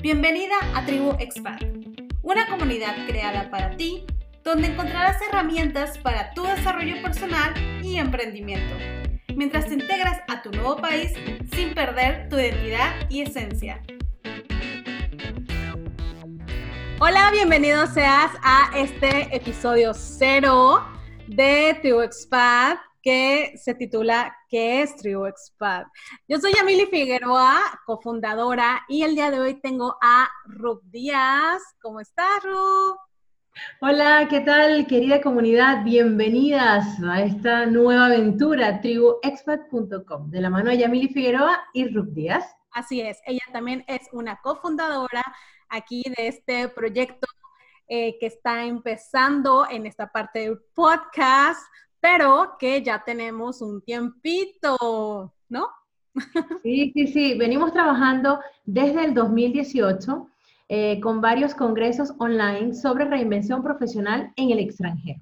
Bienvenida 0.00 0.54
a 0.76 0.86
Tribu 0.86 1.16
Expat, 1.18 1.60
una 2.22 2.46
comunidad 2.46 2.94
creada 3.08 3.50
para 3.50 3.76
ti 3.76 4.06
donde 4.44 4.68
encontrarás 4.68 5.20
herramientas 5.20 5.98
para 5.98 6.30
tu 6.34 6.44
desarrollo 6.44 7.02
personal 7.02 7.52
y 7.82 7.96
emprendimiento, 7.96 8.76
mientras 9.34 9.66
te 9.66 9.74
integras 9.74 10.20
a 10.28 10.40
tu 10.40 10.52
nuevo 10.52 10.76
país 10.76 11.12
sin 11.52 11.74
perder 11.74 12.28
tu 12.28 12.36
identidad 12.36 12.94
y 13.10 13.22
esencia. 13.22 13.82
Hola, 17.00 17.32
bienvenido 17.32 17.84
seas 17.88 18.30
a 18.44 18.70
este 18.76 19.34
episodio 19.34 19.94
cero 19.94 20.86
de 21.26 21.76
Tribu 21.82 22.02
Expat 22.02 22.87
que 23.02 23.54
se 23.56 23.74
titula 23.74 24.36
¿Qué 24.48 24.82
es 24.82 24.96
Tribu 24.96 25.26
Expat? 25.26 25.86
Yo 26.26 26.38
soy 26.38 26.52
Yamili 26.54 26.86
Figueroa, 26.86 27.58
cofundadora, 27.86 28.84
y 28.88 29.02
el 29.02 29.14
día 29.14 29.30
de 29.30 29.40
hoy 29.40 29.60
tengo 29.60 29.96
a 30.02 30.28
Rub 30.46 30.82
Díaz. 30.90 31.62
¿Cómo 31.80 32.00
estás, 32.00 32.42
Rub? 32.42 32.96
Hola, 33.80 34.26
¿qué 34.30 34.40
tal, 34.40 34.86
querida 34.86 35.20
comunidad? 35.20 35.84
Bienvenidas 35.84 36.84
a 37.02 37.22
esta 37.22 37.66
nueva 37.66 38.06
aventura, 38.06 38.80
tribuexpat.com, 38.80 40.30
de 40.30 40.40
la 40.40 40.50
mano 40.50 40.70
de 40.70 40.78
Yamili 40.78 41.08
Figueroa 41.08 41.60
y 41.72 41.88
Rub 41.88 42.12
Díaz. 42.12 42.44
Así 42.70 43.00
es, 43.00 43.20
ella 43.26 43.42
también 43.52 43.84
es 43.88 44.08
una 44.12 44.40
cofundadora 44.42 45.24
aquí 45.68 46.02
de 46.16 46.28
este 46.28 46.68
proyecto 46.68 47.26
eh, 47.88 48.18
que 48.18 48.26
está 48.26 48.64
empezando 48.64 49.66
en 49.68 49.86
esta 49.86 50.12
parte 50.12 50.40
del 50.40 50.60
podcast 50.74 51.62
pero 52.00 52.56
que 52.58 52.82
ya 52.82 53.02
tenemos 53.04 53.62
un 53.62 53.82
tiempito, 53.82 55.34
¿no? 55.48 55.68
Sí, 56.62 56.90
sí, 56.94 57.06
sí, 57.06 57.38
venimos 57.38 57.72
trabajando 57.72 58.40
desde 58.64 59.04
el 59.04 59.14
2018 59.14 60.28
eh, 60.68 61.00
con 61.00 61.20
varios 61.20 61.54
congresos 61.54 62.12
online 62.18 62.74
sobre 62.74 63.04
reinvención 63.04 63.62
profesional 63.62 64.32
en 64.36 64.50
el 64.50 64.58
extranjero. 64.58 65.20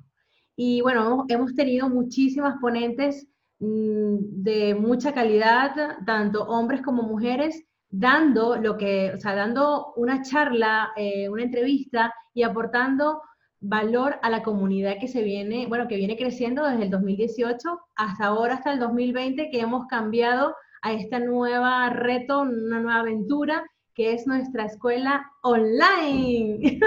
Y 0.57 0.81
bueno, 0.81 1.27
hemos 1.29 1.55
tenido 1.55 1.89
muchísimas 1.89 2.59
ponentes 2.61 3.29
mm, 3.61 4.17
de 4.43 4.75
mucha 4.75 5.13
calidad, 5.13 5.99
tanto 6.07 6.45
hombres 6.45 6.81
como 6.83 7.03
mujeres, 7.03 7.63
dando 7.91 8.57
lo 8.57 8.77
que, 8.77 9.13
o 9.15 9.21
sea, 9.21 9.35
dando 9.35 9.93
una 9.97 10.23
charla, 10.23 10.91
eh, 10.97 11.29
una 11.29 11.43
entrevista 11.45 12.13
y 12.35 12.43
aportando 12.43 13.21
valor 13.69 14.19
a 14.23 14.31
la 14.31 14.43
comunidad 14.43 14.99
que 15.01 15.09
se 15.09 15.23
viene, 15.23 15.67
bueno, 15.67 15.89
que 15.89 15.97
viene 15.97 16.17
creciendo 16.17 16.65
desde 16.65 16.85
el 16.85 16.91
2018 16.91 17.81
hasta 17.97 18.27
ahora, 18.27 18.55
hasta 18.55 18.73
el 18.73 18.79
2020, 18.79 19.51
que 19.51 19.61
hemos 19.61 19.87
cambiado 19.87 20.55
a 20.83 20.93
esta 20.93 21.19
nueva 21.19 21.91
reto, 21.91 22.41
una 22.43 22.81
nueva 22.81 23.01
aventura, 23.01 23.65
que 23.95 24.13
es 24.13 24.27
nuestra 24.27 24.67
escuela 24.67 25.31
online. 25.43 26.79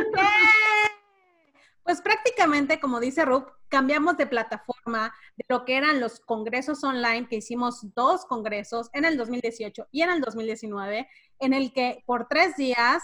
Pues 1.83 2.02
prácticamente, 2.02 2.80
como 2.80 3.00
dice 3.00 3.25
Ruth, 3.25 3.47
cambiamos 3.67 4.16
de 4.16 4.27
plataforma 4.27 5.11
de 5.35 5.45
lo 5.50 5.66
que 5.66 5.75
eran 5.75 6.00
los 6.00 6.19
congresos 6.19 6.83
online, 6.83 7.27
que 7.27 7.38
hicimos 7.38 7.95
dos 7.95 8.25
congresos 8.25 8.91
en 8.94 9.05
el 9.05 9.17
2018 9.17 9.88
y 9.91 10.03
en 10.03 10.11
el 10.11 10.22
2019, 10.22 11.07
en 11.39 11.53
el 11.53 11.73
que 11.73 12.03
por 12.05 12.27
tres 12.27 12.55
días 12.57 13.02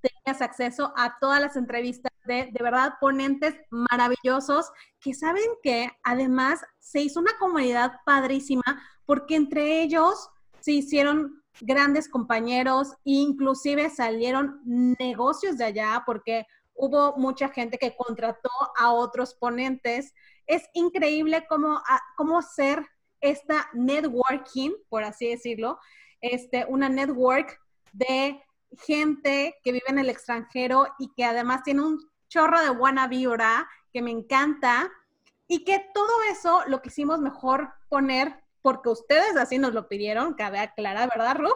tenías 0.00 0.42
acceso 0.42 0.92
a 0.96 1.18
todas 1.18 1.40
las 1.40 1.56
entrevistas 1.56 2.12
de, 2.24 2.50
de 2.52 2.62
verdad, 2.62 2.94
ponentes 3.00 3.54
maravillosos 3.70 4.70
que 5.00 5.14
saben 5.14 5.44
que 5.62 5.90
además 6.02 6.60
se 6.78 7.00
hizo 7.00 7.20
una 7.20 7.36
comunidad 7.38 7.92
padrísima 8.04 8.82
porque 9.06 9.36
entre 9.36 9.82
ellos 9.82 10.28
se 10.60 10.72
hicieron 10.72 11.42
grandes 11.60 12.08
compañeros 12.08 12.92
inclusive 13.04 13.90
salieron 13.90 14.60
negocios 14.64 15.58
de 15.58 15.64
allá 15.64 16.02
porque 16.06 16.46
hubo 16.78 17.16
mucha 17.16 17.48
gente 17.48 17.76
que 17.76 17.96
contrató 17.96 18.50
a 18.76 18.92
otros 18.92 19.34
ponentes. 19.34 20.14
Es 20.46 20.62
increíble 20.72 21.44
cómo, 21.48 21.82
cómo 22.16 22.40
ser 22.40 22.86
esta 23.20 23.68
networking, 23.74 24.70
por 24.88 25.02
así 25.02 25.28
decirlo, 25.28 25.78
este, 26.20 26.64
una 26.68 26.88
network 26.88 27.60
de 27.92 28.40
gente 28.76 29.56
que 29.62 29.72
vive 29.72 29.86
en 29.88 29.98
el 29.98 30.10
extranjero 30.10 30.86
y 30.98 31.12
que 31.14 31.24
además 31.24 31.62
tiene 31.62 31.82
un 31.82 31.98
chorro 32.28 32.60
de 32.60 32.70
buena 32.70 33.08
vibra 33.08 33.68
que 33.92 34.02
me 34.02 34.10
encanta 34.10 34.90
y 35.46 35.64
que 35.64 35.84
todo 35.94 36.10
eso 36.30 36.62
lo 36.66 36.82
quisimos 36.82 37.18
mejor 37.20 37.70
poner 37.88 38.34
porque 38.60 38.90
ustedes 38.90 39.36
así 39.36 39.58
nos 39.58 39.72
lo 39.72 39.88
pidieron, 39.88 40.34
cabe 40.34 40.58
aclarar, 40.58 41.08
¿verdad, 41.08 41.36
Ru? 41.36 41.48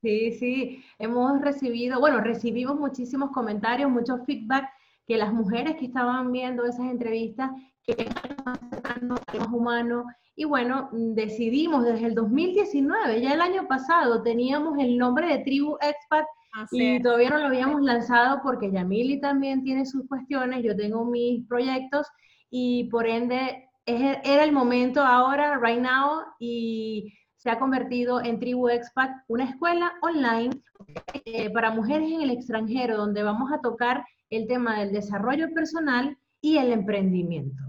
Sí, 0.00 0.32
sí, 0.32 0.84
hemos 0.98 1.40
recibido, 1.40 2.00
bueno, 2.00 2.20
recibimos 2.20 2.78
muchísimos 2.78 3.30
comentarios, 3.30 3.90
mucho 3.90 4.18
feedback 4.24 4.68
que 5.06 5.16
las 5.16 5.32
mujeres 5.32 5.76
que 5.76 5.86
estaban 5.86 6.30
viendo 6.30 6.64
esas 6.64 6.86
entrevistas, 6.86 7.50
que 7.84 8.08
más 8.44 8.58
humano, 9.52 10.04
y 10.34 10.44
bueno, 10.44 10.88
decidimos 10.92 11.84
desde 11.84 12.06
el 12.06 12.14
2019, 12.14 13.20
ya 13.20 13.32
el 13.32 13.40
año 13.40 13.66
pasado, 13.68 14.22
teníamos 14.22 14.78
el 14.78 14.98
nombre 14.98 15.26
de 15.26 15.44
Tribu 15.44 15.76
Expat 15.80 16.26
y 16.70 17.00
todavía 17.02 17.30
no 17.30 17.38
lo 17.38 17.46
habíamos 17.46 17.82
lanzado 17.82 18.40
porque 18.42 18.70
Yamili 18.70 19.20
también 19.20 19.62
tiene 19.62 19.86
sus 19.86 20.06
cuestiones, 20.06 20.62
yo 20.62 20.76
tengo 20.76 21.04
mis 21.04 21.46
proyectos 21.46 22.06
y 22.50 22.84
por 22.84 23.06
ende 23.06 23.68
era 23.86 24.44
el 24.44 24.52
momento 24.52 25.00
ahora, 25.02 25.58
right 25.58 25.80
now, 25.80 26.22
y 26.38 27.12
se 27.36 27.50
ha 27.50 27.58
convertido 27.58 28.22
en 28.22 28.38
Tribu 28.38 28.68
Expat, 28.68 29.10
una 29.26 29.44
escuela 29.44 29.94
online 30.02 30.50
eh, 31.24 31.50
para 31.50 31.72
mujeres 31.72 32.12
en 32.12 32.22
el 32.22 32.30
extranjero, 32.30 32.96
donde 32.96 33.22
vamos 33.22 33.50
a 33.52 33.60
tocar 33.60 34.04
el 34.30 34.46
tema 34.46 34.78
del 34.78 34.92
desarrollo 34.92 35.52
personal 35.52 36.16
y 36.40 36.58
el 36.58 36.72
emprendimiento. 36.72 37.62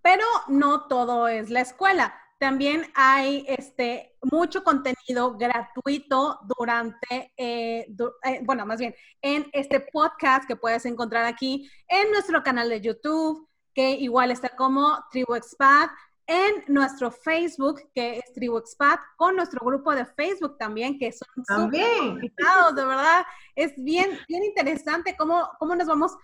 Pero 0.00 0.24
no 0.48 0.86
todo 0.86 1.28
es 1.28 1.50
la 1.50 1.60
escuela. 1.60 2.14
También 2.38 2.86
hay 2.94 3.44
este, 3.48 4.16
mucho 4.22 4.62
contenido 4.62 5.36
gratuito 5.36 6.38
durante, 6.56 7.32
eh, 7.36 7.86
eh, 8.24 8.40
bueno, 8.44 8.64
más 8.64 8.78
bien, 8.78 8.94
en 9.20 9.48
este 9.52 9.80
podcast 9.80 10.46
que 10.46 10.54
puedes 10.54 10.84
encontrar 10.86 11.24
aquí 11.24 11.68
en 11.88 12.10
nuestro 12.12 12.42
canal 12.44 12.68
de 12.68 12.80
YouTube, 12.80 13.48
que 13.74 13.90
igual 13.90 14.30
está 14.30 14.50
como 14.50 15.04
Tribu 15.10 15.34
Expat, 15.34 15.90
en 16.28 16.62
nuestro 16.68 17.10
Facebook, 17.10 17.80
que 17.94 18.18
es 18.18 18.32
Tribu 18.34 18.58
Expat, 18.58 19.00
con 19.16 19.34
nuestro 19.34 19.64
grupo 19.64 19.94
de 19.94 20.04
Facebook 20.04 20.58
también, 20.58 20.98
que 20.98 21.10
son 21.10 21.44
también 21.44 22.04
invitados, 22.04 22.76
de 22.76 22.84
verdad. 22.84 23.24
Es 23.56 23.72
bien, 23.78 24.10
bien 24.28 24.44
interesante 24.44 25.16
cómo, 25.16 25.50
cómo 25.58 25.74
nos 25.74 25.88
vamos 25.88 26.16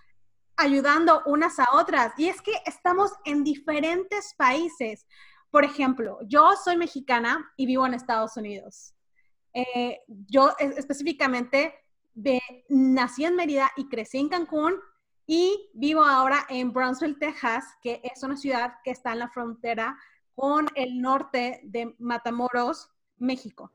ayudando 0.57 1.23
unas 1.25 1.59
a 1.59 1.67
otras. 1.73 2.13
Y 2.19 2.29
es 2.29 2.43
que 2.43 2.53
estamos 2.67 3.13
en 3.25 3.45
diferentes 3.45 4.35
países. 4.37 5.07
Por 5.54 5.65
ejemplo, 5.65 6.19
yo 6.26 6.50
soy 6.65 6.76
mexicana 6.76 7.53
y 7.56 7.65
vivo 7.66 7.87
en 7.87 7.94
Estados 7.94 8.37
Unidos. 8.37 8.92
Eh, 9.53 10.00
yo 10.26 10.50
específicamente 10.59 11.72
nací 12.69 13.25
en 13.25 13.37
Mérida 13.37 13.70
y 13.76 13.88
crecí 13.88 14.19
en 14.19 14.28
Cancún 14.28 14.75
y 15.28 15.70
vivo 15.72 16.04
ahora 16.04 16.44
en 16.48 16.72
Brownsville, 16.72 17.20
Texas, 17.20 17.66
que 17.81 18.00
es 18.03 18.25
una 18.25 18.37
ciudad 18.37 18.72
que 18.82 18.91
está 18.91 19.12
en 19.12 19.20
la 19.20 19.28
frontera 19.28 19.97
con 20.34 20.66
el 20.75 21.00
norte 21.00 21.60
de 21.62 21.94
Matamoros, 22.00 22.91
México. 23.19 23.71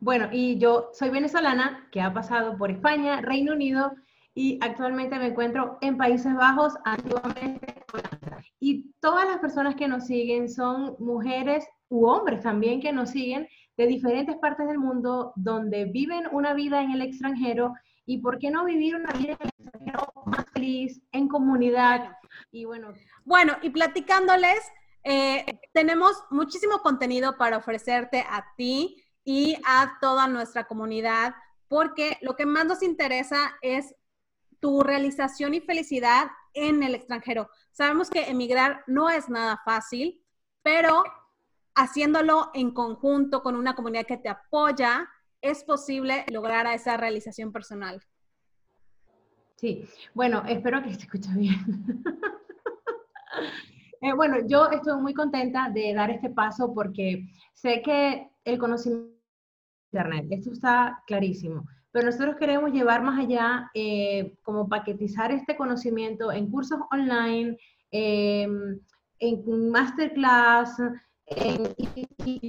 Bueno, 0.00 0.30
y 0.32 0.56
yo 0.56 0.88
soy 0.94 1.10
venezolana 1.10 1.90
que 1.92 2.00
ha 2.00 2.14
pasado 2.14 2.56
por 2.56 2.70
España, 2.70 3.20
Reino 3.20 3.52
Unido 3.52 3.92
y 4.34 4.58
actualmente 4.62 5.18
me 5.18 5.26
encuentro 5.26 5.76
en 5.82 5.98
Países 5.98 6.34
Bajos, 6.34 6.72
antiguamente 6.86 7.84
Y 8.60 8.92
todas 9.00 9.26
las 9.26 9.38
personas 9.38 9.76
que 9.76 9.88
nos 9.88 10.06
siguen 10.06 10.48
son 10.48 10.96
mujeres 10.98 11.66
u 11.88 12.06
hombres 12.06 12.42
también 12.42 12.80
que 12.80 12.92
nos 12.92 13.10
siguen 13.10 13.48
de 13.76 13.86
diferentes 13.86 14.36
partes 14.36 14.66
del 14.66 14.78
mundo 14.78 15.32
donde 15.36 15.84
viven 15.84 16.24
una 16.32 16.52
vida 16.52 16.82
en 16.82 16.90
el 16.90 17.02
extranjero 17.02 17.74
y 18.04 18.18
por 18.18 18.38
qué 18.38 18.50
no 18.50 18.64
vivir 18.64 18.96
una 18.96 19.12
vida 19.12 19.36
en 19.38 19.42
el 19.42 19.50
extranjero 19.58 20.12
más 20.26 20.46
feliz, 20.52 21.00
en 21.12 21.28
comunidad. 21.28 22.10
Y 22.50 22.64
bueno. 22.64 22.92
Bueno, 23.24 23.56
y 23.62 23.70
platicándoles, 23.70 24.58
eh, 25.04 25.44
tenemos 25.72 26.12
muchísimo 26.30 26.78
contenido 26.78 27.36
para 27.36 27.58
ofrecerte 27.58 28.24
a 28.28 28.44
ti 28.56 29.04
y 29.24 29.56
a 29.64 29.98
toda 30.00 30.26
nuestra 30.26 30.64
comunidad, 30.64 31.34
porque 31.68 32.18
lo 32.22 32.34
que 32.34 32.46
más 32.46 32.66
nos 32.66 32.82
interesa 32.82 33.56
es 33.62 33.94
tu 34.58 34.82
realización 34.82 35.54
y 35.54 35.60
felicidad 35.60 36.28
en 36.58 36.82
el 36.82 36.94
extranjero. 36.94 37.48
Sabemos 37.72 38.10
que 38.10 38.28
emigrar 38.28 38.82
no 38.86 39.10
es 39.10 39.28
nada 39.28 39.60
fácil, 39.64 40.22
pero 40.62 41.02
haciéndolo 41.74 42.50
en 42.54 42.72
conjunto 42.72 43.42
con 43.42 43.56
una 43.56 43.74
comunidad 43.74 44.06
que 44.06 44.16
te 44.16 44.28
apoya, 44.28 45.08
es 45.40 45.62
posible 45.64 46.24
lograr 46.32 46.66
esa 46.66 46.96
realización 46.96 47.52
personal. 47.52 48.02
Sí, 49.56 49.88
bueno, 50.14 50.42
espero 50.46 50.82
que 50.82 50.94
se 50.94 51.02
escuche 51.02 51.30
bien. 51.36 52.04
Eh, 54.00 54.12
bueno, 54.12 54.36
yo 54.46 54.70
estoy 54.70 55.00
muy 55.00 55.12
contenta 55.12 55.70
de 55.70 55.92
dar 55.92 56.08
este 56.10 56.30
paso 56.30 56.72
porque 56.72 57.26
sé 57.52 57.82
que 57.82 58.30
el 58.44 58.56
conocimiento 58.56 59.18
Internet. 59.92 60.26
Esto 60.30 60.52
está 60.52 61.02
clarísimo. 61.06 61.66
Pero 61.98 62.10
nosotros 62.12 62.36
queremos 62.36 62.70
llevar 62.70 63.02
más 63.02 63.18
allá, 63.18 63.72
eh, 63.74 64.36
como 64.44 64.68
paquetizar 64.68 65.32
este 65.32 65.56
conocimiento 65.56 66.30
en 66.30 66.48
cursos 66.48 66.78
online, 66.92 67.58
em, 67.90 68.78
en 69.18 69.70
masterclass, 69.72 70.78
en, 71.26 71.74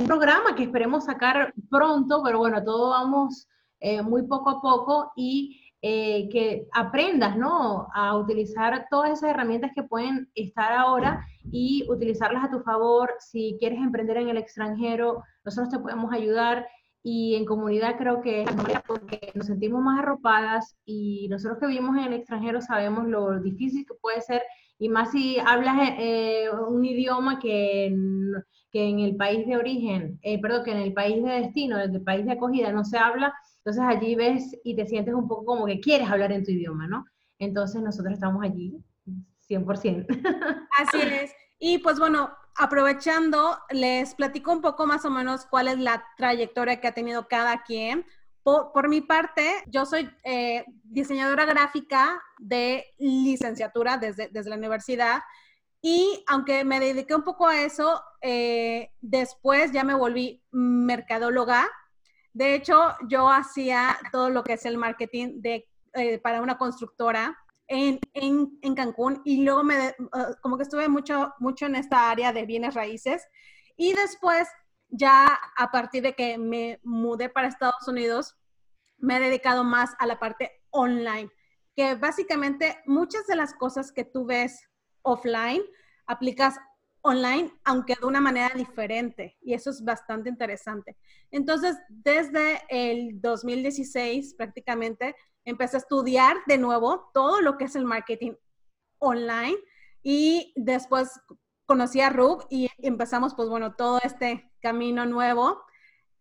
un 0.01 0.05
programa 0.05 0.53
que 0.55 0.61
esperemos 0.65 1.05
sacar 1.05 1.51
pronto, 1.67 2.21
pero 2.23 2.37
bueno, 2.37 2.63
todo 2.63 2.91
vamos 2.91 3.47
eh, 3.79 4.03
muy 4.03 4.21
poco 4.27 4.51
a 4.51 4.61
poco 4.61 5.13
y 5.15 5.59
eh, 5.81 6.29
que 6.29 6.67
aprendas, 6.71 7.35
¿no? 7.35 7.87
A 7.95 8.15
utilizar 8.17 8.85
todas 8.91 9.13
esas 9.13 9.31
herramientas 9.31 9.71
que 9.73 9.81
pueden 9.81 10.29
estar 10.35 10.73
ahora 10.73 11.25
y 11.51 11.87
utilizarlas 11.89 12.43
a 12.43 12.51
tu 12.51 12.59
favor. 12.59 13.15
Si 13.17 13.57
quieres 13.59 13.79
emprender 13.79 14.17
en 14.17 14.29
el 14.29 14.37
extranjero, 14.37 15.23
nosotros 15.43 15.71
te 15.71 15.79
podemos 15.79 16.13
ayudar 16.13 16.67
y 17.01 17.35
en 17.35 17.45
comunidad 17.45 17.97
creo 17.97 18.21
que 18.21 18.43
es 18.43 18.81
porque 18.85 19.31
nos 19.33 19.47
sentimos 19.47 19.81
más 19.81 19.99
arropadas 19.99 20.75
y 20.85 21.27
nosotros 21.29 21.59
que 21.59 21.67
vivimos 21.67 21.97
en 21.97 22.05
el 22.05 22.13
extranjero 22.13 22.61
sabemos 22.61 23.07
lo 23.07 23.39
difícil 23.39 23.85
que 23.85 23.93
puede 24.01 24.21
ser 24.21 24.43
y 24.77 24.89
más 24.89 25.11
si 25.11 25.37
hablas 25.39 25.75
eh, 25.99 26.49
un 26.67 26.83
idioma 26.85 27.39
que 27.39 27.87
en, 27.87 28.33
que 28.71 28.87
en 28.87 28.99
el 28.99 29.15
país 29.15 29.45
de 29.45 29.57
origen, 29.57 30.19
eh, 30.21 30.39
perdón, 30.41 30.63
que 30.63 30.71
en 30.71 30.77
el 30.77 30.93
país 30.93 31.23
de 31.23 31.31
destino, 31.31 31.79
en 31.79 31.95
el 31.95 32.01
país 32.01 32.25
de 32.25 32.31
acogida 32.31 32.71
no 32.71 32.85
se 32.85 32.97
habla, 32.97 33.33
entonces 33.57 33.83
allí 33.85 34.15
ves 34.15 34.57
y 34.63 34.75
te 34.75 34.85
sientes 34.85 35.13
un 35.13 35.27
poco 35.27 35.45
como 35.45 35.65
que 35.65 35.79
quieres 35.81 36.09
hablar 36.09 36.31
en 36.31 36.43
tu 36.45 36.51
idioma, 36.51 36.87
¿no? 36.87 37.05
Entonces 37.39 37.81
nosotros 37.81 38.13
estamos 38.13 38.43
allí 38.43 38.77
100%. 39.49 40.05
Así 40.77 41.01
es. 41.01 41.31
Y 41.59 41.79
pues 41.79 41.99
bueno, 41.99 42.29
aprovechando, 42.55 43.57
les 43.69 44.15
platico 44.15 44.51
un 44.51 44.61
poco 44.61 44.85
más 44.85 45.05
o 45.05 45.09
menos 45.09 45.45
cuál 45.45 45.67
es 45.67 45.79
la 45.79 46.05
trayectoria 46.17 46.79
que 46.79 46.87
ha 46.87 46.93
tenido 46.93 47.27
cada 47.27 47.63
quien. 47.63 48.05
Por, 48.43 48.89
mi 48.89 49.01
parte, 49.01 49.63
yo 49.67 49.85
soy 49.85 50.09
eh, 50.23 50.65
diseñadora 50.83 51.45
gráfica 51.45 52.19
de 52.39 52.85
licenciatura 52.97 53.97
desde, 53.97 54.29
desde 54.29 54.49
la 54.49 54.55
universidad 54.55 55.21
y 55.81 56.23
aunque 56.27 56.65
me 56.65 56.79
dediqué 56.79 57.15
un 57.15 57.23
poco 57.23 57.47
a 57.47 57.61
eso, 57.61 58.01
eh, 58.21 58.91
después 59.01 59.71
ya 59.71 59.83
me 59.83 59.93
volví 59.93 60.43
mercadóloga. 60.51 61.67
De 62.33 62.53
hecho, 62.55 62.95
yo 63.07 63.29
hacía 63.29 63.97
todo 64.11 64.29
lo 64.29 64.43
que 64.43 64.53
es 64.53 64.65
el 64.65 64.77
marketing 64.77 65.41
de, 65.41 65.67
eh, 65.93 66.19
para 66.19 66.41
una 66.41 66.57
constructora 66.57 67.37
en, 67.69 67.99
en, 68.13 68.59
en, 68.63 68.75
Cancún 68.75 69.21
y 69.23 69.43
luego 69.43 69.63
me, 69.63 69.95
uh, 69.99 70.33
como 70.41 70.57
que 70.57 70.63
estuve 70.63 70.89
mucho, 70.89 71.33
mucho 71.39 71.67
en 71.67 71.75
esta 71.75 72.09
área 72.09 72.33
de 72.33 72.45
bienes 72.45 72.73
raíces. 72.73 73.25
Y 73.77 73.93
después, 73.93 74.47
ya 74.89 75.39
a 75.55 75.71
partir 75.71 76.03
de 76.03 76.15
que 76.15 76.37
me 76.37 76.79
mudé 76.83 77.29
para 77.29 77.47
Estados 77.47 77.87
Unidos, 77.87 78.35
me 78.97 79.17
he 79.17 79.19
dedicado 79.19 79.63
más 79.63 79.91
a 79.99 80.07
la 80.07 80.19
parte 80.19 80.51
online, 80.71 81.29
que 81.75 81.95
básicamente 81.95 82.79
muchas 82.85 83.27
de 83.27 83.35
las 83.35 83.53
cosas 83.53 83.91
que 83.91 84.03
tú 84.03 84.25
ves 84.25 84.67
offline, 85.03 85.61
aplicas 86.07 86.57
online, 87.01 87.53
aunque 87.63 87.95
de 87.95 88.05
una 88.05 88.19
manera 88.19 88.51
diferente. 88.55 89.37
Y 89.41 89.53
eso 89.53 89.69
es 89.69 89.83
bastante 89.83 90.29
interesante. 90.29 90.97
Entonces, 91.31 91.77
desde 91.87 92.61
el 92.69 93.21
2016 93.21 94.33
prácticamente, 94.33 95.15
empecé 95.45 95.77
a 95.77 95.79
estudiar 95.79 96.37
de 96.47 96.57
nuevo 96.57 97.09
todo 97.13 97.41
lo 97.41 97.57
que 97.57 97.65
es 97.65 97.75
el 97.75 97.85
marketing 97.85 98.33
online 98.99 99.57
y 100.03 100.53
después 100.55 101.19
conocí 101.65 102.01
a 102.01 102.09
Rub 102.09 102.45
y 102.49 102.69
empezamos, 102.79 103.35
pues 103.35 103.49
bueno, 103.49 103.75
todo 103.75 103.99
este 104.03 104.51
camino 104.61 105.05
nuevo 105.05 105.61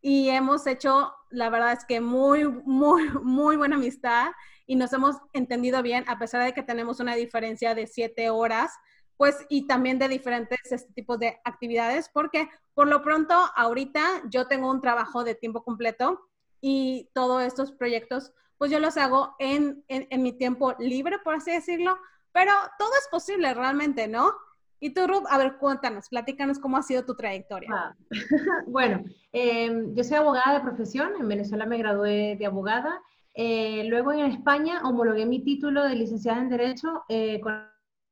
y 0.01 0.29
hemos 0.29 0.67
hecho, 0.67 1.13
la 1.31 1.51
verdad 1.51 1.73
es 1.73 1.85
que 1.85 2.01
muy, 2.01 2.47
muy, 2.47 3.09
muy 3.23 3.57
buena 3.57 3.77
amistad 3.77 4.31
y 4.67 4.77
nos 4.77 4.93
hemos 4.93 5.17
entendido 5.33 5.83
bien 5.83 6.05
a 6.09 6.19
pesar 6.19 6.45
de 6.45 6.53
que 6.53 6.63
tenemos 6.63 7.01
una 7.01 7.15
diferencia 7.15 7.75
de 7.75 7.87
siete 7.87 8.31
horas 8.31 8.73
pues 9.17 9.45
y 9.49 9.67
también 9.67 9.99
de 9.99 10.09
diferentes 10.09 10.61
este, 10.71 10.93
tipos 10.93 11.19
de 11.19 11.41
actividades, 11.45 12.09
porque 12.09 12.49
por 12.73 12.87
lo 12.87 13.03
pronto 13.03 13.35
ahorita 13.57 14.23
yo 14.31 14.47
tengo 14.47 14.71
un 14.71 14.81
trabajo 14.81 15.25
de 15.25 15.35
tiempo 15.35 15.65
completo 15.65 16.31
y 16.61 17.11
todos 17.15 17.43
estos 17.43 17.73
proyectos, 17.73 18.33
pues 18.59 18.71
yo 18.71 18.79
los 18.81 18.97
hago 18.97 19.35
en, 19.39 19.85
en, 19.89 20.23
mi 20.23 20.33
tiempo 20.33 20.75
libre, 20.79 21.19
por 21.23 21.35
así 21.35 21.53
decirlo, 21.53 21.97
pero 22.33 22.53
todo 22.79 22.91
es 23.01 23.09
posible 23.11 23.55
realmente, 23.55 24.09
¿no? 24.09 24.33
Y 24.81 24.91
tú, 24.91 25.07
Ruth, 25.07 25.25
a 25.29 25.39
ver, 25.39 25.57
cuéntanos, 25.59 26.09
platícanos 26.09 26.59
cómo 26.59 26.77
ha 26.77 26.83
sido 26.83 27.05
tu 27.05 27.15
trayectoria. 27.15 27.71
Ah, 27.73 27.95
bueno, 28.67 29.03
em, 29.33 29.95
yo 29.95 30.05
soy 30.05 30.17
abogada 30.17 30.55
de 30.55 30.65
profesión, 30.65 31.13
en 31.19 31.29
Venezuela 31.29 31.67
me 31.67 31.79
gradué 31.79 32.37
de 32.37 32.47
abogada, 32.47 33.01
eh, 33.35 33.85
luego 33.89 34.13
en 34.13 34.27
España 34.27 34.83
homologué 34.85 35.25
mi 35.25 35.43
título 35.45 35.85
de 35.85 35.95
licenciada 35.95 36.41
en 36.41 36.49
Derecho 36.49 37.05
eh, 37.09 37.41
con 37.41 37.69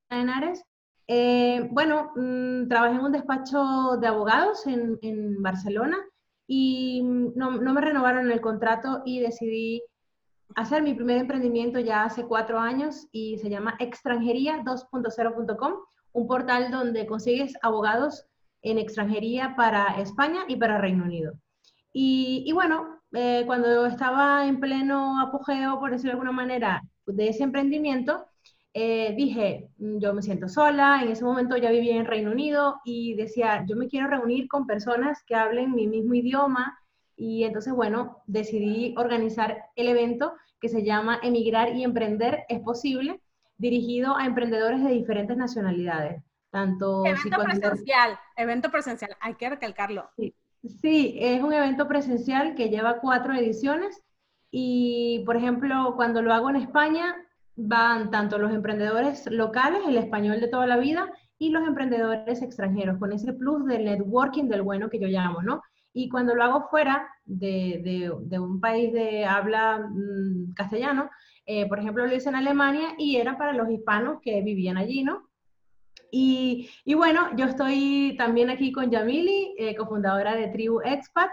Henares 0.09 0.65
eh, 1.09 1.69
bueno, 1.71 2.13
mm, 2.17 2.69
trabajé 2.69 2.97
en 2.97 3.05
un 3.05 3.13
despacho 3.13 3.97
de 4.01 4.07
abogados 4.09 4.67
en, 4.67 4.99
en 5.03 5.41
Barcelona 5.43 5.99
y 6.49 7.03
no, 7.05 7.53
no, 7.53 7.73
me 7.73 7.81
renovaron 7.81 8.31
el 8.31 8.41
contrato 8.41 9.03
y 9.05 9.21
decidí 9.21 9.83
hacer 10.57 10.83
mi 10.83 10.95
primer 10.95 11.19
emprendimiento 11.19 11.79
ya 11.79 12.05
hace 12.05 12.25
cuatro 12.25 12.59
años 12.59 13.07
y 13.13 13.39
se 13.39 13.51
llama 13.51 13.77
extranjería 13.79 14.63
2.0.com, 14.65 15.75
un 16.13 16.27
portal 16.27 16.71
donde 16.71 17.07
consigues 17.07 17.55
abogados 17.63 18.27
en 18.63 18.79
extranjería 18.79 19.55
para 19.55 20.01
España 20.01 20.41
y 20.49 20.57
para 20.57 20.79
Reino 20.79 21.05
Unido. 21.05 21.35
Y, 21.93 22.43
y 22.47 22.53
bueno, 22.53 23.01
eh, 23.13 23.45
cuando 23.47 23.87
estaba 23.87 24.47
en 24.47 24.59
pleno 24.59 25.21
apogeo, 25.21 25.79
por 25.79 25.91
decirlo 25.91 26.13
de 26.13 26.19
alguna 26.19 26.33
manera, 26.33 26.83
de 27.07 27.29
ese 27.29 27.45
emprendimiento, 27.45 28.27
eh, 28.73 29.15
dije, 29.17 29.69
mm, 29.79 29.99
yo 29.99 30.15
me 30.15 30.23
siento 30.23 30.49
sola, 30.49 31.01
en 31.03 31.11
ese 31.11 31.25
momento 31.25 31.57
ya 31.57 31.71
vivía 31.71 31.97
en 31.97 32.07
Reino 32.07 32.31
Unido 32.31 32.81
y 32.85 33.15
decía, 33.15 33.65
yo 33.69 33.77
me 33.77 33.89
quiero 33.89 34.09
reunir 34.09 34.49
con 34.49 34.67
personas 34.67 35.23
que 35.27 35.35
hablen 35.35 35.75
mi 35.75 35.87
mismo 35.87 36.15
idioma 36.15 36.79
y 37.17 37.45
entonces, 37.45 37.73
bueno, 37.73 38.23
decidí 38.27 38.95
organizar 38.99 39.65
el 39.75 39.89
evento 39.89 40.35
que 40.61 40.69
se 40.69 40.85
llama 40.85 41.19
Emigrar 41.23 41.75
y 41.75 41.83
Emprender 41.83 42.45
es 42.49 42.61
posible, 42.61 43.21
dirigido 43.59 44.17
a 44.17 44.27
emprendedores 44.27 44.85
de 44.85 44.91
diferentes 44.91 45.37
nacionalidades. 45.37 46.23
Tanto 46.51 47.05
evento 47.05 47.43
presencial, 47.43 48.19
evento 48.37 48.71
presencial, 48.71 49.17
hay 49.21 49.35
que 49.35 49.49
recalcarlo. 49.49 50.11
Sí. 50.17 50.35
sí, 50.81 51.17
es 51.19 51.43
un 51.43 51.53
evento 51.53 51.89
presencial 51.89 52.55
que 52.55 52.69
lleva 52.69 53.01
cuatro 53.01 53.35
ediciones 53.35 54.03
y, 54.51 55.23
por 55.27 55.37
ejemplo, 55.37 55.95
cuando 55.97 56.23
lo 56.23 56.33
hago 56.33 56.51
en 56.51 56.57
España, 56.57 57.17
van 57.57 58.11
tanto 58.11 58.39
los 58.39 58.53
emprendedores 58.53 59.27
locales, 59.31 59.83
el 59.87 59.97
español 59.97 60.41
de 60.41 60.49
toda 60.49 60.67
la 60.67 60.77
vida, 60.77 61.11
y 61.39 61.51
los 61.51 61.67
emprendedores 61.67 62.43
extranjeros, 62.43 62.99
con 62.99 63.13
ese 63.13 63.33
plus 63.33 63.67
del 63.67 63.85
networking 63.85 64.45
del 64.45 64.63
bueno 64.63 64.89
que 64.89 64.99
yo 64.99 65.09
llamo, 65.09 65.43
¿no? 65.43 65.63
Y 65.99 66.11
cuando 66.11 66.35
lo 66.35 66.45
hago 66.45 66.69
fuera 66.69 67.09
de, 67.25 68.13
de, 68.21 68.39
un 68.39 68.61
país 68.61 68.93
de 68.93 69.25
habla 69.25 69.79
mm, 69.79 70.53
castellano, 70.53 71.09
eh, 71.47 71.67
por 71.67 71.79
ejemplo, 71.79 72.07
lo 72.07 72.15
hice 72.15 72.29
en 72.29 72.35
Alemania 72.35 72.91
y 72.99 73.17
era 73.17 73.39
para 73.39 73.55
los 73.55 73.71
hispanos 73.71 74.19
que 74.21 74.43
vivían 74.43 74.77
allí, 74.77 75.05
¿no? 75.05 75.31
Y, 76.13 76.69
y 76.85 76.93
bueno, 76.93 77.35
yo 77.37 77.47
estoy 77.47 78.15
también 78.19 78.51
aquí 78.51 78.73
con 78.73 78.91
Yamili, 78.91 79.55
eh, 79.57 79.75
cofundadora 79.75 80.37
de 80.37 80.49
Tribu 80.49 80.83
Expat, 80.85 81.31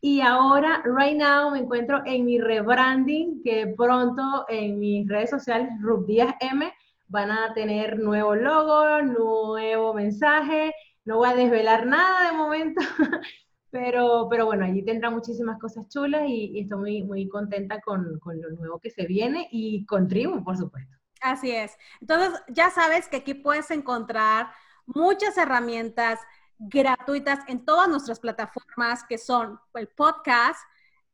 y 0.00 0.22
ahora, 0.22 0.82
right 0.84 1.18
now, 1.18 1.50
me 1.50 1.58
encuentro 1.58 2.00
en 2.06 2.24
mi 2.24 2.38
rebranding, 2.38 3.42
que 3.42 3.74
pronto 3.76 4.46
en 4.48 4.78
mis 4.78 5.06
redes 5.06 5.28
sociales, 5.28 5.68
Díaz 6.06 6.34
M, 6.40 6.72
van 7.08 7.30
a 7.30 7.52
tener 7.52 7.98
nuevo 7.98 8.34
logo, 8.34 9.02
nuevo 9.02 9.92
mensaje. 9.92 10.74
No 11.04 11.18
voy 11.18 11.28
a 11.28 11.34
desvelar 11.34 11.84
nada 11.84 12.30
de 12.30 12.36
momento, 12.36 12.80
pero, 13.76 14.26
pero 14.30 14.46
bueno, 14.46 14.64
allí 14.64 14.82
tendrá 14.82 15.10
muchísimas 15.10 15.58
cosas 15.60 15.86
chulas 15.90 16.22
y, 16.26 16.60
estoy 16.60 16.78
muy, 16.78 17.02
muy 17.02 17.28
contenta 17.28 17.78
con, 17.82 18.18
con, 18.20 18.40
lo 18.40 18.48
nuevo 18.52 18.80
que 18.80 18.88
se 18.88 19.06
viene 19.06 19.48
y 19.50 19.84
con 19.84 20.08
Tribu, 20.08 20.42
por 20.42 20.56
supuesto. 20.56 20.96
Así 21.20 21.50
es. 21.50 21.76
Entonces, 22.00 22.40
ya 22.48 22.70
sabes 22.70 23.06
que 23.06 23.18
aquí 23.18 23.34
puedes 23.34 23.70
encontrar 23.70 24.50
muchas 24.86 25.36
herramientas, 25.36 26.20
gratuitas 26.58 27.40
en 27.48 27.66
todas 27.66 27.86
nuestras 27.86 28.18
plataformas 28.18 29.04
que 29.06 29.18
son 29.18 29.60
el 29.74 29.88
podcast, 29.88 30.60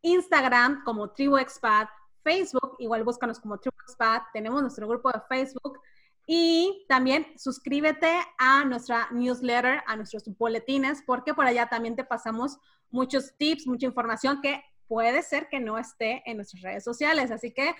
Instagram 0.02 0.84
como 0.84 1.10
Tribu 1.10 1.38
Expat, 1.38 1.88
Facebook, 2.22 2.76
igual 2.78 3.02
búscanos 3.02 3.40
como 3.40 3.58
Tribu 3.58 3.76
Expat, 3.88 4.22
tenemos 4.32 4.62
nuestro 4.62 4.86
grupo 4.86 5.10
de 5.10 5.20
Facebook 5.28 5.80
y 6.26 6.84
también 6.88 7.26
suscríbete 7.36 8.12
a 8.38 8.64
nuestra 8.64 9.08
newsletter, 9.10 9.82
a 9.86 9.96
nuestros 9.96 10.24
boletines, 10.38 11.02
porque 11.06 11.34
por 11.34 11.46
allá 11.46 11.66
también 11.66 11.96
te 11.96 12.04
pasamos 12.04 12.58
muchos 12.90 13.36
tips, 13.36 13.66
mucha 13.66 13.86
información 13.86 14.40
que 14.40 14.62
puede 14.86 15.22
ser 15.22 15.48
que 15.48 15.58
no 15.58 15.78
esté 15.78 16.22
en 16.26 16.36
nuestras 16.36 16.62
redes 16.62 16.84
sociales. 16.84 17.30
Así 17.30 17.52
que 17.52 17.74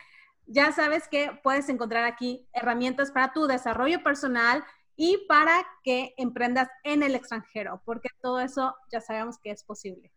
ya 0.47 0.73
sabes 0.73 1.09
que 1.09 1.31
puedes 1.43 1.69
encontrar 1.69 2.05
aquí 2.05 2.49
herramientas 2.53 3.11
para 3.11 3.33
tu 3.33 3.47
desarrollo 3.47 4.03
personal 4.03 4.65
y 4.97 5.19
para 5.29 5.67
que 5.83 6.15
emprendas 6.17 6.69
en 6.85 7.03
el 7.03 7.15
extranjero, 7.15 7.81
porque 7.85 8.09
todo 8.21 8.41
eso 8.41 8.75
ya 8.91 9.01
sabemos 9.01 9.39
que 9.39 9.51
es 9.51 9.65
posible. 9.65 10.13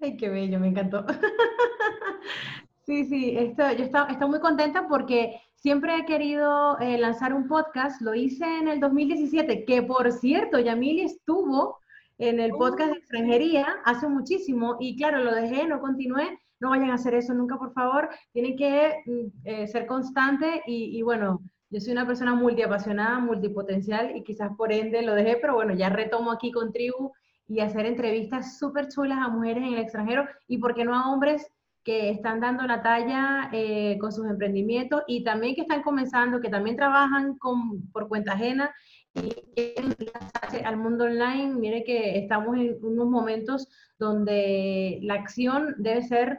Ay, 0.00 0.16
qué 0.16 0.28
bello, 0.28 0.58
me 0.58 0.68
encantó. 0.68 1.04
sí, 2.86 3.04
sí, 3.04 3.36
esto, 3.36 3.70
yo 3.72 3.84
estoy, 3.84 4.28
muy 4.28 4.40
contenta 4.40 4.88
porque 4.88 5.40
siempre 5.60 5.94
he 5.96 6.04
querido 6.06 6.78
eh, 6.80 6.98
lanzar 6.98 7.32
un 7.34 7.46
podcast. 7.46 8.00
Lo 8.00 8.14
hice 8.14 8.44
en 8.44 8.68
el 8.68 8.80
2017, 8.80 9.64
que 9.64 9.82
por 9.82 10.10
cierto, 10.12 10.58
Yamili 10.58 11.02
estuvo 11.02 11.78
en 12.18 12.40
el 12.40 12.50
podcast 12.52 12.90
de 12.90 12.96
oh, 12.96 12.98
extranjería 12.98 13.66
hace 13.84 14.08
muchísimo 14.08 14.76
y 14.80 14.96
claro, 14.96 15.22
lo 15.22 15.34
dejé, 15.34 15.66
no 15.66 15.80
continué. 15.80 16.38
No 16.60 16.70
vayan 16.70 16.90
a 16.90 16.94
hacer 16.94 17.14
eso 17.14 17.32
nunca, 17.32 17.56
por 17.56 17.72
favor. 17.72 18.10
Tienen 18.32 18.56
que 18.56 19.02
mm, 19.06 19.26
eh, 19.44 19.66
ser 19.66 19.86
constante 19.86 20.62
y, 20.66 20.98
y 20.98 21.02
bueno, 21.02 21.40
yo 21.70 21.80
soy 21.80 21.92
una 21.92 22.06
persona 22.06 22.34
multiapasionada, 22.34 23.18
multipotencial 23.18 24.16
y 24.16 24.24
quizás 24.24 24.50
por 24.56 24.72
ende 24.72 25.02
lo 25.02 25.14
dejé, 25.14 25.36
pero 25.40 25.54
bueno, 25.54 25.74
ya 25.74 25.88
retomo 25.88 26.32
aquí 26.32 26.50
con 26.50 26.72
Tribu 26.72 27.12
y 27.48 27.60
hacer 27.60 27.86
entrevistas 27.86 28.58
súper 28.58 28.88
chulas 28.88 29.18
a 29.18 29.28
mujeres 29.28 29.64
en 29.64 29.74
el 29.74 29.80
extranjero 29.80 30.26
y 30.46 30.58
por 30.58 30.74
qué 30.74 30.84
no 30.84 30.94
a 30.94 31.10
hombres 31.10 31.46
que 31.84 32.10
están 32.10 32.40
dando 32.40 32.66
la 32.66 32.82
talla 32.82 33.48
eh, 33.52 33.96
con 34.00 34.12
sus 34.12 34.26
emprendimientos 34.26 35.02
y 35.06 35.24
también 35.24 35.54
que 35.54 35.62
están 35.62 35.82
comenzando, 35.82 36.40
que 36.40 36.50
también 36.50 36.76
trabajan 36.76 37.38
con, 37.38 37.90
por 37.90 38.08
cuenta 38.08 38.32
ajena 38.32 38.74
y 39.14 39.30
quieren 39.54 39.96
al 40.64 40.76
mundo 40.76 41.04
online. 41.04 41.54
Mire 41.54 41.84
que 41.84 42.18
estamos 42.18 42.56
en 42.56 42.76
unos 42.82 43.06
momentos 43.06 43.68
donde 43.98 44.98
la 45.02 45.14
acción 45.14 45.74
debe 45.78 46.02
ser 46.02 46.38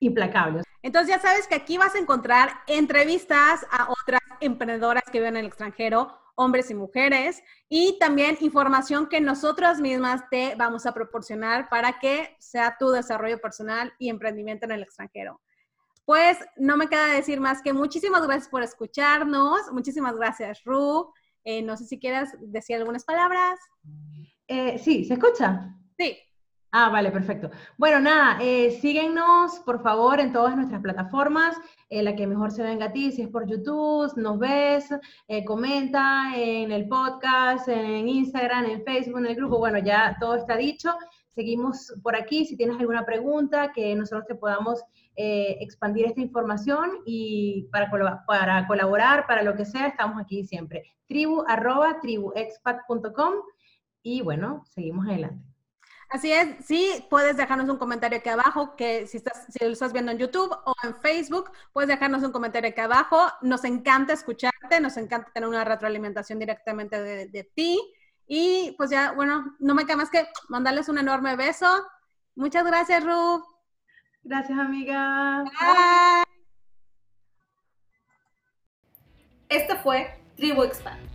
implacable. 0.00 0.62
Entonces 0.82 1.14
ya 1.14 1.20
sabes 1.20 1.46
que 1.48 1.56
aquí 1.56 1.76
vas 1.76 1.94
a 1.94 1.98
encontrar 1.98 2.50
entrevistas 2.66 3.66
a 3.70 3.90
otras 3.90 4.20
emprendedoras 4.40 5.02
que 5.10 5.18
viven 5.18 5.36
en 5.36 5.40
el 5.40 5.46
extranjero 5.46 6.12
hombres 6.38 6.70
y 6.70 6.74
mujeres, 6.74 7.42
y 7.68 7.98
también 7.98 8.38
información 8.40 9.08
que 9.08 9.20
nosotras 9.20 9.80
mismas 9.80 10.22
te 10.30 10.54
vamos 10.54 10.86
a 10.86 10.94
proporcionar 10.94 11.68
para 11.68 11.98
que 11.98 12.36
sea 12.38 12.76
tu 12.78 12.90
desarrollo 12.90 13.40
personal 13.40 13.92
y 13.98 14.08
emprendimiento 14.08 14.64
en 14.64 14.70
el 14.70 14.82
extranjero. 14.82 15.40
Pues 16.04 16.38
no 16.56 16.76
me 16.76 16.88
queda 16.88 17.06
decir 17.08 17.40
más 17.40 17.60
que 17.60 17.72
muchísimas 17.72 18.24
gracias 18.24 18.48
por 18.48 18.62
escucharnos, 18.62 19.72
muchísimas 19.72 20.14
gracias 20.16 20.62
Ru. 20.64 21.12
Eh, 21.42 21.60
no 21.62 21.76
sé 21.76 21.86
si 21.86 21.98
quieras 21.98 22.30
decir 22.40 22.76
algunas 22.76 23.04
palabras. 23.04 23.58
Eh, 24.46 24.78
sí, 24.78 25.04
¿se 25.04 25.14
escucha? 25.14 25.74
Sí. 25.98 26.16
Ah, 26.70 26.90
vale, 26.90 27.10
perfecto. 27.10 27.50
Bueno, 27.78 27.98
nada, 27.98 28.38
eh, 28.42 28.70
síguenos 28.72 29.58
por 29.60 29.82
favor 29.82 30.20
en 30.20 30.32
todas 30.34 30.54
nuestras 30.54 30.82
plataformas, 30.82 31.56
en 31.88 32.04
la 32.04 32.14
que 32.14 32.26
mejor 32.26 32.50
se 32.50 32.62
venga 32.62 32.86
a 32.86 32.92
ti, 32.92 33.10
si 33.10 33.22
es 33.22 33.28
por 33.28 33.46
YouTube, 33.46 34.12
nos 34.16 34.38
ves, 34.38 34.90
eh, 35.28 35.46
comenta 35.46 36.32
en 36.36 36.70
el 36.70 36.86
podcast, 36.86 37.68
en 37.68 38.06
Instagram, 38.06 38.66
en 38.66 38.84
Facebook, 38.84 39.18
en 39.18 39.26
el 39.26 39.36
grupo, 39.36 39.58
bueno, 39.58 39.78
ya 39.78 40.14
todo 40.20 40.34
está 40.34 40.58
dicho. 40.58 40.92
Seguimos 41.28 41.94
por 42.02 42.14
aquí, 42.14 42.44
si 42.44 42.54
tienes 42.56 42.78
alguna 42.78 43.06
pregunta, 43.06 43.72
que 43.72 43.94
nosotros 43.94 44.26
te 44.26 44.34
podamos 44.34 44.82
eh, 45.16 45.56
expandir 45.60 46.04
esta 46.04 46.20
información 46.20 46.98
y 47.06 47.66
para, 47.72 47.90
para 48.26 48.66
colaborar, 48.66 49.26
para 49.26 49.42
lo 49.42 49.54
que 49.54 49.64
sea, 49.64 49.86
estamos 49.86 50.20
aquí 50.20 50.44
siempre. 50.44 50.82
Tribu 51.06 51.44
arroba 51.48 51.98
tribuexpat.com 52.02 53.34
y 54.02 54.20
bueno, 54.20 54.64
seguimos 54.66 55.06
adelante. 55.06 55.57
Así 56.10 56.32
es, 56.32 56.64
sí, 56.64 57.04
puedes 57.10 57.36
dejarnos 57.36 57.68
un 57.68 57.76
comentario 57.76 58.18
aquí 58.18 58.30
abajo, 58.30 58.74
que 58.76 59.06
si, 59.06 59.18
estás, 59.18 59.44
si 59.50 59.62
lo 59.62 59.70
estás 59.72 59.92
viendo 59.92 60.10
en 60.10 60.16
YouTube 60.16 60.50
o 60.64 60.74
en 60.82 60.96
Facebook, 60.96 61.50
puedes 61.74 61.88
dejarnos 61.88 62.22
un 62.22 62.32
comentario 62.32 62.70
aquí 62.70 62.80
abajo. 62.80 63.30
Nos 63.42 63.64
encanta 63.64 64.14
escucharte, 64.14 64.80
nos 64.80 64.96
encanta 64.96 65.30
tener 65.34 65.48
una 65.48 65.64
retroalimentación 65.64 66.38
directamente 66.38 67.02
de, 67.02 67.44
ti. 67.54 67.78
Y 68.26 68.74
pues 68.78 68.88
ya, 68.88 69.12
bueno, 69.12 69.54
no 69.58 69.74
me 69.74 69.84
queda 69.84 69.96
más 69.96 70.10
que 70.10 70.26
mandarles 70.48 70.88
un 70.88 70.96
enorme 70.96 71.36
beso. 71.36 71.66
Muchas 72.36 72.64
gracias, 72.64 73.04
Ru. 73.04 73.44
Gracias, 74.22 74.58
amiga. 74.58 75.44
Bye. 75.44 76.24
Esto 79.50 79.76
fue 79.76 80.22
Tribu 80.36 80.62
Expand. 80.62 81.06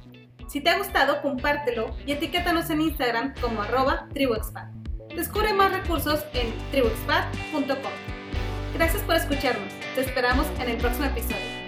Si 0.48 0.62
te 0.62 0.70
ha 0.70 0.78
gustado, 0.78 1.20
compártelo 1.24 1.96
y 2.06 2.12
etiquétanos 2.12 2.70
en 2.70 2.82
Instagram 2.82 3.34
como 3.42 3.64
arroba 3.64 4.08
tribuexpand. 4.14 4.83
Descubre 5.16 5.54
más 5.54 5.72
recursos 5.72 6.26
en 6.34 6.52
tribuexpat.com. 6.72 7.92
Gracias 8.74 9.04
por 9.04 9.16
escucharnos. 9.16 9.72
Te 9.94 10.02
esperamos 10.02 10.48
en 10.60 10.70
el 10.70 10.78
próximo 10.78 11.06
episodio. 11.06 11.63